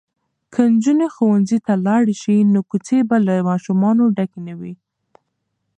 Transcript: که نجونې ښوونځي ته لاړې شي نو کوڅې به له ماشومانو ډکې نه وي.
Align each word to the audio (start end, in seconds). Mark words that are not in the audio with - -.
که 0.53 0.61
نجونې 0.73 1.07
ښوونځي 1.15 1.57
ته 1.65 1.73
لاړې 1.85 2.15
شي 2.21 2.37
نو 2.53 2.59
کوڅې 2.69 2.97
به 3.09 3.17
له 3.25 3.33
ماشومانو 3.49 4.03
ډکې 4.17 4.39
نه 4.47 4.53
وي. 4.59 4.73